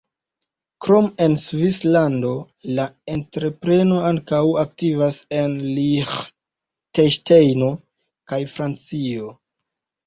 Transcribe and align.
Krom 0.85 1.09
en 1.25 1.35
Svislando 1.41 2.31
la 2.79 2.85
entrepreno 3.17 4.01
ankaŭ 4.09 4.41
aktivas 4.65 5.21
en 5.43 5.55
Liĥtenŝtejno 5.69 7.71
kaj 8.33 8.43
Francio. 8.59 9.33